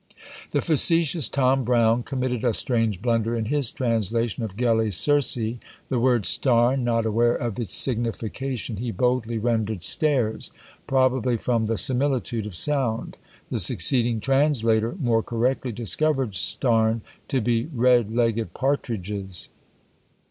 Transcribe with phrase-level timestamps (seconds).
[0.49, 5.35] The facetious Tom Brown committed a strange blunder in his translation of Gelli's Circe.
[5.89, 10.49] The word Starne, not aware of its signification, he boldly rendered stares,
[10.87, 13.15] probably from the similitude of sound;
[13.51, 19.49] the succeeding translator more correctly discovered Starne to be red legged partridges!